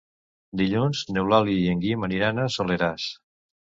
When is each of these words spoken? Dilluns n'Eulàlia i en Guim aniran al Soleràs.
Dilluns 0.61 1.03
n'Eulàlia 1.13 1.61
i 1.61 1.71
en 1.77 1.87
Guim 1.87 2.11
aniran 2.11 2.45
al 2.49 2.55
Soleràs. 2.59 3.11